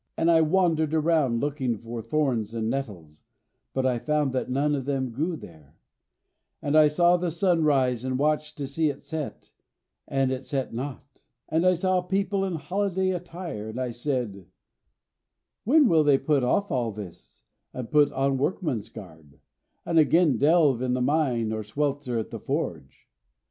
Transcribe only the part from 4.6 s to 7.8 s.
of them grew there; and I saw the sun